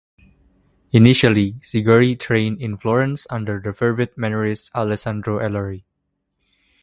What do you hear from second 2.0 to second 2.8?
trained in